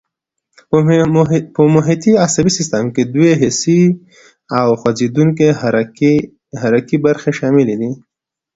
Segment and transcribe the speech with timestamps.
[1.53, 3.81] په محیطي عصبي سیستم کې دوې حسي
[4.59, 5.47] او خوځېدونکي
[6.61, 7.91] حرکي برخې شاملې دي.